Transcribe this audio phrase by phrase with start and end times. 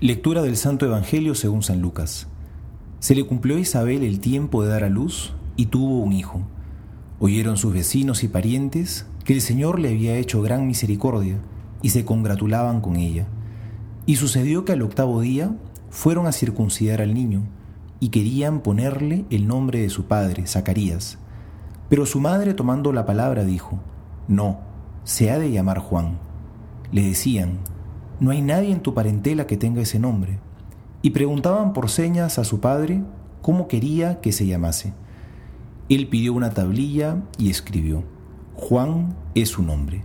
[0.00, 2.28] Lectura del Santo Evangelio según San Lucas.
[3.00, 6.42] Se le cumplió a Isabel el tiempo de dar a luz y tuvo un hijo.
[7.18, 11.40] Oyeron sus vecinos y parientes que el Señor le había hecho gran misericordia
[11.82, 13.26] y se congratulaban con ella.
[14.06, 15.56] Y sucedió que al octavo día
[15.90, 17.42] fueron a circuncidar al niño
[17.98, 21.18] y querían ponerle el nombre de su padre, Zacarías.
[21.88, 23.80] Pero su madre tomando la palabra dijo,
[24.28, 24.60] No,
[25.02, 26.20] se ha de llamar Juan.
[26.92, 27.58] Le decían,
[28.20, 30.38] no hay nadie en tu parentela que tenga ese nombre.
[31.02, 33.02] Y preguntaban por señas a su padre
[33.42, 34.92] cómo quería que se llamase.
[35.88, 38.04] Él pidió una tablilla y escribió,
[38.54, 40.02] Juan es su nombre.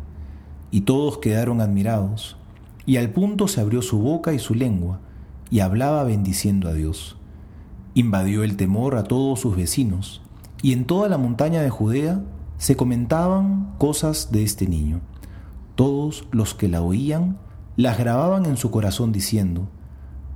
[0.72, 2.38] Y todos quedaron admirados,
[2.86, 5.00] y al punto se abrió su boca y su lengua,
[5.50, 7.18] y hablaba bendiciendo a Dios.
[7.96, 10.22] Invadió el temor a todos sus vecinos,
[10.62, 12.22] y en toda la montaña de Judea
[12.58, 15.02] se comentaban cosas de este niño.
[15.76, 17.38] Todos los que la oían
[17.76, 19.68] las grababan en su corazón diciendo,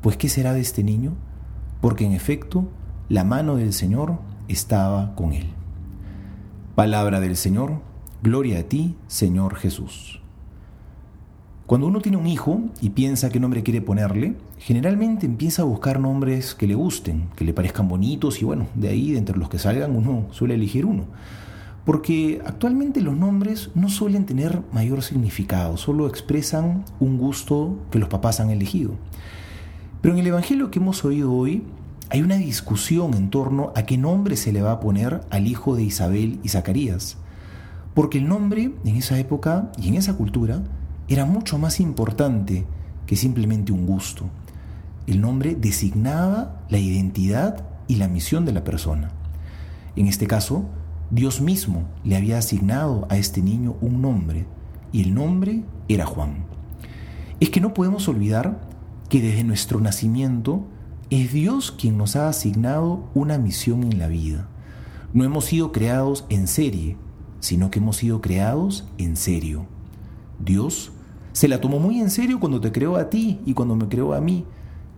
[0.01, 1.13] pues ¿qué será de este niño?
[1.81, 2.67] Porque en efecto
[3.09, 5.47] la mano del Señor estaba con él.
[6.75, 7.81] Palabra del Señor,
[8.23, 10.21] gloria a ti, Señor Jesús.
[11.67, 15.99] Cuando uno tiene un hijo y piensa qué nombre quiere ponerle, generalmente empieza a buscar
[15.99, 19.49] nombres que le gusten, que le parezcan bonitos y bueno, de ahí, de entre los
[19.49, 21.05] que salgan, uno suele elegir uno
[21.87, 28.09] porque actualmente los nombres no suelen tener mayor significado, solo expresan un gusto que los
[28.09, 28.91] papás han elegido.
[30.01, 31.63] Pero en el Evangelio que hemos oído hoy
[32.09, 35.77] hay una discusión en torno a qué nombre se le va a poner al hijo
[35.77, 37.19] de Isabel y Zacarías,
[37.93, 40.65] porque el nombre en esa época y en esa cultura
[41.07, 42.65] era mucho más importante
[43.05, 44.25] que simplemente un gusto.
[45.07, 49.11] El nombre designaba la identidad y la misión de la persona.
[49.95, 50.65] En este caso,
[51.09, 54.45] Dios mismo le había asignado a este niño un nombre
[54.91, 56.43] y el nombre era Juan.
[57.39, 58.67] Es que no podemos olvidar
[59.07, 60.65] que desde nuestro nacimiento
[61.09, 64.49] es Dios quien nos ha asignado una misión en la vida.
[65.13, 66.97] No hemos sido creados en serie,
[67.39, 69.65] sino que hemos sido creados en serio.
[70.39, 70.91] Dios
[71.31, 74.13] se la tomó muy en serio cuando te creó a ti y cuando me creó
[74.13, 74.43] a mí.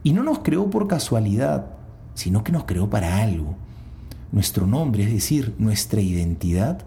[0.02, 1.68] Y no nos creó por casualidad,
[2.16, 3.56] sino que nos creó para algo
[4.32, 6.86] nuestro nombre, es decir, nuestra identidad,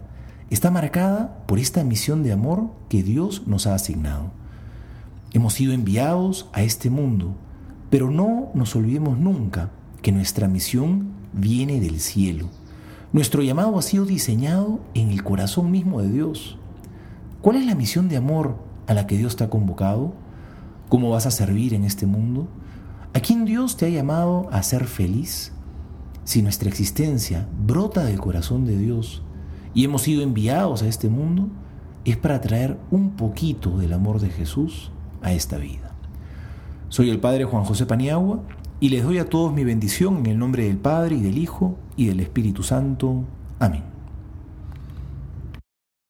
[0.49, 4.31] está marcada por esta misión de amor que Dios nos ha asignado.
[5.31, 7.35] Hemos sido enviados a este mundo,
[7.89, 9.71] pero no nos olvidemos nunca
[10.01, 12.49] que nuestra misión viene del cielo.
[13.11, 16.57] Nuestro llamado ha sido diseñado en el corazón mismo de Dios.
[17.41, 20.13] ¿Cuál es la misión de amor a la que Dios te ha convocado?
[20.89, 22.47] ¿Cómo vas a servir en este mundo?
[23.13, 25.51] ¿A quién Dios te ha llamado a ser feliz?
[26.23, 29.21] Si nuestra existencia brota del corazón de Dios
[29.73, 31.49] y hemos sido enviados a este mundo,
[32.05, 34.91] es para traer un poquito del amor de Jesús
[35.21, 35.95] a esta vida.
[36.89, 38.41] Soy el Padre Juan José Paniagua
[38.79, 41.77] y les doy a todos mi bendición en el nombre del Padre y del Hijo
[41.95, 43.23] y del Espíritu Santo.
[43.59, 43.92] Amén.